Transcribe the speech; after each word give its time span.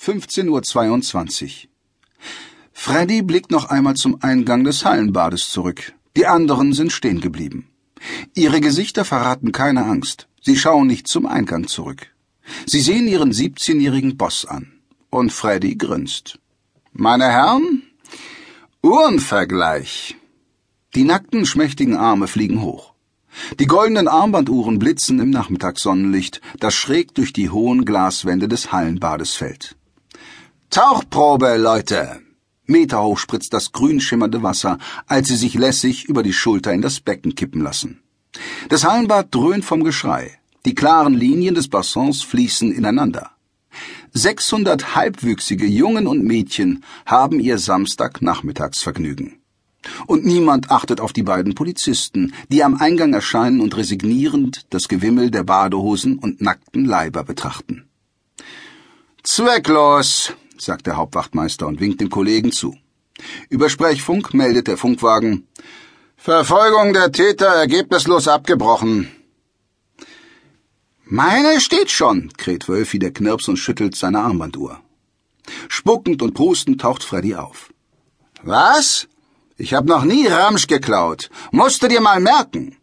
15.22 0.00 1.44
Uhr. 1.44 1.50
Freddy 2.72 3.22
blickt 3.22 3.50
noch 3.50 3.64
einmal 3.66 3.94
zum 3.94 4.22
Eingang 4.22 4.62
des 4.62 4.84
Hallenbades 4.84 5.50
zurück. 5.50 5.92
Die 6.16 6.26
anderen 6.26 6.72
sind 6.72 6.92
stehen 6.92 7.20
geblieben. 7.20 7.68
Ihre 8.34 8.60
Gesichter 8.60 9.04
verraten 9.04 9.50
keine 9.50 9.84
Angst. 9.84 10.28
Sie 10.40 10.56
schauen 10.56 10.86
nicht 10.86 11.08
zum 11.08 11.26
Eingang 11.26 11.66
zurück. 11.66 12.14
Sie 12.64 12.80
sehen 12.80 13.08
ihren 13.08 13.32
17-jährigen 13.32 14.16
Boss 14.16 14.44
an. 14.44 14.72
Und 15.10 15.32
Freddy 15.32 15.74
grinst. 15.74 16.38
Meine 16.92 17.26
Herren, 17.26 17.82
Uhrenvergleich. 18.82 20.16
Die 20.94 21.04
nackten, 21.04 21.44
schmächtigen 21.44 21.96
Arme 21.96 22.28
fliegen 22.28 22.62
hoch. 22.62 22.94
Die 23.58 23.66
goldenen 23.66 24.08
Armbanduhren 24.08 24.78
blitzen 24.78 25.18
im 25.20 25.30
Nachmittagssonnenlicht, 25.30 26.40
das 26.60 26.74
schräg 26.74 27.14
durch 27.14 27.32
die 27.32 27.50
hohen 27.50 27.84
Glaswände 27.84 28.48
des 28.48 28.72
Hallenbades 28.72 29.34
fällt. 29.34 29.77
Tauchprobe, 30.70 31.56
Leute! 31.56 32.20
Meterhoch 32.66 33.16
spritzt 33.16 33.54
das 33.54 33.72
grün 33.72 34.02
schimmernde 34.02 34.42
Wasser, 34.42 34.76
als 35.06 35.28
sie 35.28 35.36
sich 35.36 35.54
lässig 35.54 36.04
über 36.04 36.22
die 36.22 36.34
Schulter 36.34 36.74
in 36.74 36.82
das 36.82 37.00
Becken 37.00 37.34
kippen 37.34 37.62
lassen. 37.62 38.02
Das 38.68 38.84
Hallenbad 38.84 39.34
dröhnt 39.34 39.64
vom 39.64 39.82
Geschrei. 39.82 40.38
Die 40.66 40.74
klaren 40.74 41.14
Linien 41.14 41.54
des 41.54 41.68
Bassins 41.68 42.22
fließen 42.22 42.70
ineinander. 42.70 43.30
600 44.12 44.94
halbwüchsige 44.94 45.66
Jungen 45.66 46.06
und 46.06 46.22
Mädchen 46.22 46.84
haben 47.06 47.40
ihr 47.40 47.56
Samstagnachmittagsvergnügen. 47.56 49.40
Und 50.06 50.26
niemand 50.26 50.70
achtet 50.70 51.00
auf 51.00 51.14
die 51.14 51.22
beiden 51.22 51.54
Polizisten, 51.54 52.34
die 52.50 52.62
am 52.62 52.74
Eingang 52.74 53.14
erscheinen 53.14 53.62
und 53.62 53.74
resignierend 53.74 54.66
das 54.68 54.88
Gewimmel 54.88 55.30
der 55.30 55.44
Badehosen 55.44 56.18
und 56.18 56.42
nackten 56.42 56.84
Leiber 56.84 57.24
betrachten. 57.24 57.88
Zwecklos, 59.22 60.34
sagt 60.60 60.86
der 60.86 60.96
Hauptwachtmeister 60.96 61.66
und 61.66 61.80
winkt 61.80 62.00
den 62.00 62.10
Kollegen 62.10 62.52
zu. 62.52 62.76
Über 63.48 63.68
Sprechfunk 63.68 64.34
meldet 64.34 64.68
der 64.68 64.76
Funkwagen 64.76 65.46
Verfolgung 66.16 66.92
der 66.92 67.12
Täter 67.12 67.46
ergebnislos 67.46 68.26
abgebrochen. 68.26 69.08
Meine 71.04 71.60
steht 71.60 71.90
schon, 71.90 72.30
kräht 72.36 72.68
Wölfi 72.68 72.98
der 72.98 73.12
Knirps 73.12 73.48
und 73.48 73.56
schüttelt 73.56 73.96
seine 73.96 74.20
Armbanduhr. 74.20 74.80
Spuckend 75.68 76.20
und 76.20 76.34
prustend 76.34 76.80
taucht 76.80 77.04
Freddy 77.04 77.34
auf. 77.34 77.72
Was? 78.42 79.08
Ich 79.56 79.74
hab 79.74 79.86
noch 79.86 80.04
nie 80.04 80.26
Ramsch 80.26 80.66
geklaut. 80.66 81.30
Musst 81.50 81.82
du 81.82 81.88
dir 81.88 82.00
mal 82.00 82.20
merken. 82.20 82.76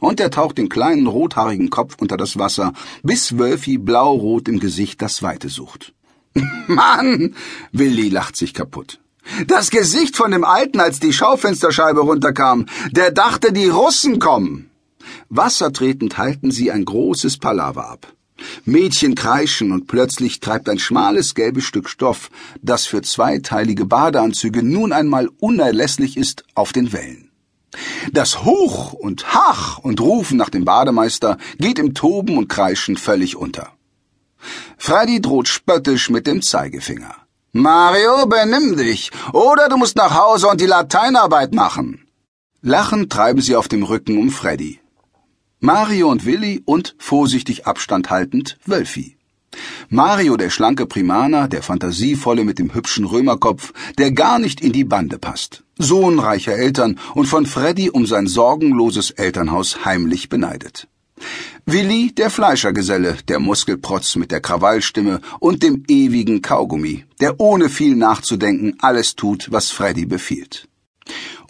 Und 0.00 0.18
er 0.20 0.30
taucht 0.30 0.58
den 0.58 0.68
kleinen 0.68 1.06
rothaarigen 1.06 1.70
Kopf 1.70 1.96
unter 2.00 2.16
das 2.16 2.38
Wasser, 2.38 2.72
bis 3.02 3.38
Wölfi 3.38 3.78
blaurot 3.78 4.48
im 4.48 4.58
Gesicht 4.58 5.00
das 5.00 5.22
Weite 5.22 5.48
sucht. 5.48 5.94
Mann! 6.66 7.34
Willi 7.72 8.08
lacht 8.08 8.36
sich 8.36 8.54
kaputt. 8.54 9.00
Das 9.46 9.70
Gesicht 9.70 10.16
von 10.16 10.30
dem 10.30 10.44
Alten, 10.44 10.80
als 10.80 11.00
die 11.00 11.12
Schaufensterscheibe 11.12 12.00
runterkam, 12.00 12.66
der 12.90 13.10
dachte, 13.10 13.52
die 13.52 13.68
Russen 13.68 14.18
kommen. 14.18 14.70
Wassertretend 15.28 16.18
halten 16.18 16.50
sie 16.50 16.70
ein 16.70 16.84
großes 16.84 17.38
Palaver 17.38 17.88
ab. 17.88 18.12
Mädchen 18.64 19.14
kreischen 19.14 19.70
und 19.72 19.86
plötzlich 19.86 20.40
treibt 20.40 20.68
ein 20.68 20.78
schmales 20.78 21.34
gelbes 21.34 21.64
Stück 21.64 21.88
Stoff, 21.88 22.30
das 22.62 22.86
für 22.86 23.02
zweiteilige 23.02 23.84
Badeanzüge 23.84 24.62
nun 24.62 24.92
einmal 24.92 25.28
unerlässlich 25.38 26.16
ist, 26.16 26.44
auf 26.54 26.72
den 26.72 26.92
Wellen. 26.92 27.30
Das 28.12 28.44
Huch 28.44 28.94
und 28.94 29.32
Hach 29.34 29.78
und 29.78 30.00
Rufen 30.00 30.36
nach 30.36 30.50
dem 30.50 30.64
Bademeister 30.64 31.38
geht 31.58 31.78
im 31.78 31.94
Toben 31.94 32.36
und 32.36 32.48
Kreischen 32.48 32.96
völlig 32.96 33.36
unter. 33.36 33.72
Freddy 34.82 35.20
droht 35.20 35.46
spöttisch 35.46 36.08
mit 36.08 36.26
dem 36.26 36.40
Zeigefinger. 36.40 37.14
Mario, 37.52 38.24
benimm 38.24 38.78
dich, 38.78 39.10
oder 39.34 39.68
du 39.68 39.76
musst 39.76 39.94
nach 39.94 40.14
Hause 40.14 40.48
und 40.48 40.58
die 40.58 40.72
Lateinarbeit 40.74 41.52
machen. 41.52 42.08
Lachend 42.62 43.12
treiben 43.12 43.42
sie 43.42 43.56
auf 43.56 43.68
dem 43.68 43.82
Rücken 43.82 44.16
um 44.16 44.30
Freddy. 44.30 44.80
Mario 45.60 46.08
und 46.10 46.24
Willi 46.24 46.62
und, 46.64 46.94
vorsichtig 46.98 47.66
Abstand 47.66 48.08
haltend, 48.08 48.58
Wölfi. 48.64 49.18
Mario 49.90 50.38
der 50.38 50.48
schlanke 50.48 50.86
Primaner, 50.86 51.46
der 51.46 51.62
fantasievolle 51.62 52.44
mit 52.44 52.58
dem 52.58 52.72
hübschen 52.72 53.04
Römerkopf, 53.04 53.74
der 53.98 54.12
gar 54.12 54.38
nicht 54.38 54.62
in 54.62 54.72
die 54.72 54.84
Bande 54.84 55.18
passt. 55.18 55.62
Sohn 55.76 56.18
reicher 56.18 56.54
Eltern 56.54 56.98
und 57.14 57.26
von 57.26 57.44
Freddy 57.44 57.90
um 57.90 58.06
sein 58.06 58.26
sorgenloses 58.26 59.10
Elternhaus 59.10 59.84
heimlich 59.84 60.30
beneidet. 60.30 60.88
Willi 61.66 62.12
der 62.12 62.30
Fleischergeselle, 62.30 63.18
der 63.28 63.38
Muskelprotz 63.38 64.16
mit 64.16 64.30
der 64.30 64.40
Krawallstimme 64.40 65.20
und 65.38 65.62
dem 65.62 65.84
ewigen 65.88 66.42
Kaugummi, 66.42 67.04
der 67.20 67.40
ohne 67.40 67.68
viel 67.68 67.96
nachzudenken 67.96 68.76
alles 68.80 69.16
tut, 69.16 69.48
was 69.50 69.70
Freddy 69.70 70.06
befiehlt 70.06 70.68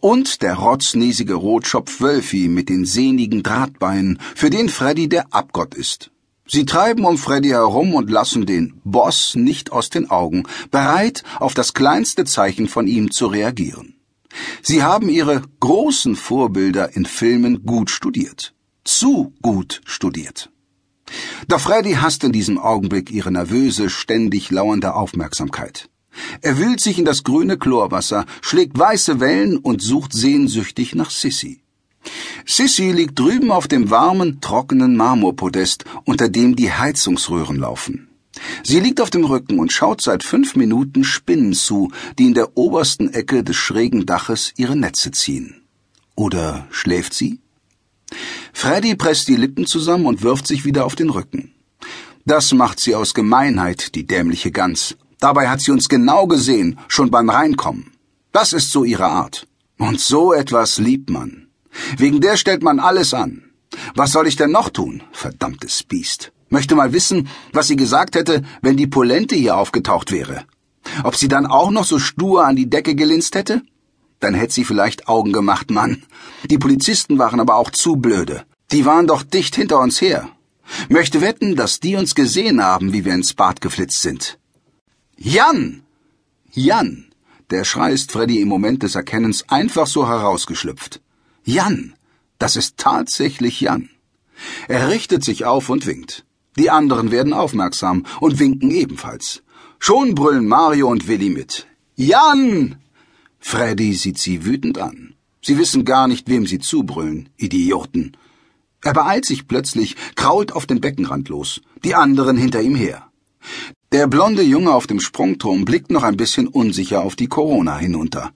und 0.00 0.42
der 0.42 0.54
rotznäsige 0.54 1.34
Rotschopf 1.34 2.00
Wölfi 2.00 2.48
mit 2.48 2.68
den 2.68 2.84
sehnigen 2.84 3.42
Drahtbeinen, 3.42 4.18
für 4.34 4.50
den 4.50 4.68
Freddy 4.68 5.08
der 5.08 5.32
Abgott 5.32 5.74
ist. 5.74 6.10
Sie 6.46 6.64
treiben 6.64 7.04
um 7.04 7.16
Freddy 7.16 7.50
herum 7.50 7.94
und 7.94 8.10
lassen 8.10 8.44
den 8.44 8.80
Boss 8.82 9.36
nicht 9.36 9.70
aus 9.70 9.88
den 9.88 10.10
Augen, 10.10 10.44
bereit, 10.70 11.22
auf 11.38 11.54
das 11.54 11.74
kleinste 11.74 12.24
Zeichen 12.24 12.66
von 12.66 12.88
ihm 12.88 13.10
zu 13.10 13.26
reagieren. 13.26 13.94
Sie 14.62 14.82
haben 14.82 15.08
ihre 15.08 15.42
großen 15.60 16.16
Vorbilder 16.16 16.96
in 16.96 17.04
Filmen 17.04 17.64
gut 17.64 17.90
studiert. 17.90 18.52
Zu 18.84 19.34
gut 19.42 19.82
studiert. 19.84 20.50
Doch 21.48 21.60
Freddy 21.60 21.92
hasst 21.94 22.24
in 22.24 22.32
diesem 22.32 22.58
Augenblick 22.58 23.10
ihre 23.10 23.30
nervöse, 23.30 23.90
ständig 23.90 24.50
lauernde 24.50 24.94
Aufmerksamkeit. 24.94 25.90
Er 26.40 26.58
wühlt 26.58 26.80
sich 26.80 26.98
in 26.98 27.04
das 27.04 27.22
grüne 27.22 27.58
Chlorwasser, 27.58 28.24
schlägt 28.40 28.78
weiße 28.78 29.20
Wellen 29.20 29.58
und 29.58 29.82
sucht 29.82 30.12
sehnsüchtig 30.12 30.94
nach 30.94 31.10
Sissy. 31.10 31.62
Sissy 32.46 32.90
liegt 32.90 33.18
drüben 33.18 33.50
auf 33.50 33.68
dem 33.68 33.90
warmen, 33.90 34.40
trockenen 34.40 34.96
Marmorpodest, 34.96 35.84
unter 36.04 36.28
dem 36.28 36.56
die 36.56 36.72
Heizungsröhren 36.72 37.56
laufen. 37.56 38.08
Sie 38.62 38.80
liegt 38.80 39.00
auf 39.00 39.10
dem 39.10 39.24
Rücken 39.24 39.58
und 39.58 39.72
schaut 39.72 40.00
seit 40.00 40.22
fünf 40.24 40.56
Minuten 40.56 41.04
Spinnen 41.04 41.52
zu, 41.52 41.90
die 42.18 42.26
in 42.26 42.34
der 42.34 42.56
obersten 42.56 43.12
Ecke 43.12 43.44
des 43.44 43.56
schrägen 43.56 44.06
Daches 44.06 44.52
ihre 44.56 44.76
Netze 44.76 45.10
ziehen. 45.10 45.62
Oder 46.16 46.66
schläft 46.70 47.12
sie? 47.12 47.40
Freddy 48.52 48.94
presst 48.94 49.28
die 49.28 49.36
Lippen 49.36 49.66
zusammen 49.66 50.06
und 50.06 50.22
wirft 50.22 50.46
sich 50.46 50.64
wieder 50.64 50.84
auf 50.84 50.96
den 50.96 51.10
Rücken. 51.10 51.54
Das 52.26 52.52
macht 52.52 52.80
sie 52.80 52.94
aus 52.94 53.14
Gemeinheit, 53.14 53.94
die 53.94 54.06
dämliche 54.06 54.50
Gans. 54.50 54.96
Dabei 55.18 55.48
hat 55.48 55.60
sie 55.60 55.70
uns 55.70 55.88
genau 55.88 56.26
gesehen, 56.26 56.78
schon 56.88 57.10
beim 57.10 57.30
Reinkommen. 57.30 57.92
Das 58.32 58.52
ist 58.52 58.70
so 58.72 58.84
ihre 58.84 59.06
Art. 59.06 59.46
Und 59.78 60.00
so 60.00 60.32
etwas 60.32 60.78
liebt 60.78 61.10
man. 61.10 61.48
Wegen 61.96 62.20
der 62.20 62.36
stellt 62.36 62.62
man 62.62 62.80
alles 62.80 63.14
an. 63.14 63.44
Was 63.94 64.12
soll 64.12 64.26
ich 64.26 64.36
denn 64.36 64.50
noch 64.50 64.70
tun, 64.70 65.02
verdammtes 65.12 65.82
Biest? 65.82 66.32
Möchte 66.48 66.74
mal 66.74 66.92
wissen, 66.92 67.28
was 67.52 67.68
sie 67.68 67.76
gesagt 67.76 68.16
hätte, 68.16 68.42
wenn 68.60 68.76
die 68.76 68.88
Polente 68.88 69.36
hier 69.36 69.56
aufgetaucht 69.56 70.10
wäre. 70.10 70.44
Ob 71.04 71.16
sie 71.16 71.28
dann 71.28 71.46
auch 71.46 71.70
noch 71.70 71.84
so 71.84 71.98
stur 71.98 72.44
an 72.44 72.56
die 72.56 72.68
Decke 72.68 72.94
gelinst 72.94 73.34
hätte? 73.36 73.62
Dann 74.20 74.34
hätte 74.34 74.52
sie 74.52 74.64
vielleicht 74.64 75.08
Augen 75.08 75.32
gemacht, 75.32 75.70
Mann. 75.70 76.02
Die 76.44 76.58
Polizisten 76.58 77.18
waren 77.18 77.40
aber 77.40 77.56
auch 77.56 77.70
zu 77.70 77.96
blöde. 77.96 78.44
Die 78.70 78.84
waren 78.84 79.06
doch 79.06 79.22
dicht 79.22 79.56
hinter 79.56 79.80
uns 79.80 80.00
her. 80.00 80.30
Möchte 80.88 81.20
wetten, 81.20 81.56
dass 81.56 81.80
die 81.80 81.96
uns 81.96 82.14
gesehen 82.14 82.62
haben, 82.62 82.92
wie 82.92 83.04
wir 83.04 83.14
ins 83.14 83.34
Bad 83.34 83.60
geflitzt 83.60 84.02
sind. 84.02 84.38
Jan! 85.16 85.82
Jan! 86.52 87.06
Der 87.50 87.64
Schrei 87.64 87.92
ist 87.92 88.12
Freddy 88.12 88.40
im 88.40 88.48
Moment 88.48 88.84
des 88.84 88.94
Erkennens 88.94 89.48
einfach 89.48 89.86
so 89.86 90.06
herausgeschlüpft. 90.06 91.00
Jan! 91.44 91.94
Das 92.38 92.56
ist 92.56 92.76
tatsächlich 92.76 93.60
Jan. 93.60 93.90
Er 94.68 94.88
richtet 94.88 95.24
sich 95.24 95.44
auf 95.44 95.68
und 95.68 95.86
winkt. 95.86 96.24
Die 96.56 96.70
anderen 96.70 97.10
werden 97.10 97.32
aufmerksam 97.32 98.06
und 98.20 98.38
winken 98.38 98.70
ebenfalls. 98.70 99.42
Schon 99.78 100.14
brüllen 100.14 100.46
Mario 100.46 100.88
und 100.88 101.08
Willi 101.08 101.30
mit. 101.30 101.66
Jan! 101.96 102.79
Freddy 103.40 103.94
sieht 103.94 104.18
sie 104.18 104.44
wütend 104.44 104.78
an. 104.78 105.14
Sie 105.42 105.58
wissen 105.58 105.84
gar 105.84 106.06
nicht, 106.06 106.28
wem 106.28 106.46
sie 106.46 106.58
zubrüllen, 106.58 107.30
Idioten. 107.36 108.16
Er 108.82 108.92
beeilt 108.92 109.24
sich 109.24 109.48
plötzlich, 109.48 109.96
krault 110.14 110.52
auf 110.52 110.66
den 110.66 110.80
Beckenrand 110.80 111.28
los, 111.28 111.60
die 111.84 111.94
anderen 111.94 112.36
hinter 112.36 112.62
ihm 112.62 112.76
her. 112.76 113.10
Der 113.92 114.06
blonde 114.06 114.42
Junge 114.42 114.72
auf 114.72 114.86
dem 114.86 115.00
Sprungturm 115.00 115.64
blickt 115.64 115.90
noch 115.90 116.02
ein 116.02 116.16
bisschen 116.16 116.46
unsicher 116.46 117.02
auf 117.02 117.16
die 117.16 117.26
Corona 117.26 117.76
hinunter, 117.78 118.32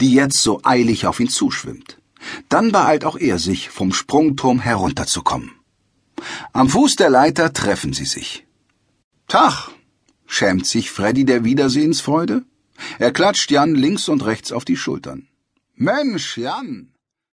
die 0.00 0.12
jetzt 0.12 0.42
so 0.42 0.60
eilig 0.64 1.06
auf 1.06 1.20
ihn 1.20 1.28
zuschwimmt. 1.28 1.98
Dann 2.48 2.72
beeilt 2.72 3.04
auch 3.04 3.16
er 3.16 3.38
sich, 3.38 3.68
vom 3.70 3.92
Sprungturm 3.92 4.58
herunterzukommen. 4.58 5.52
Am 6.52 6.68
Fuß 6.68 6.96
der 6.96 7.10
Leiter 7.10 7.52
treffen 7.52 7.92
sie 7.92 8.06
sich. 8.06 8.46
Tach, 9.28 9.70
schämt 10.26 10.66
sich 10.66 10.90
Freddy 10.90 11.24
der 11.24 11.44
Wiedersehensfreude? 11.44 12.44
Er 12.98 13.12
klatscht 13.12 13.50
Jan 13.50 13.74
links 13.74 14.08
und 14.08 14.24
rechts 14.24 14.52
auf 14.52 14.64
die 14.64 14.76
Schultern. 14.76 15.28
Mensch, 15.74 16.38
Jan, 16.38 16.92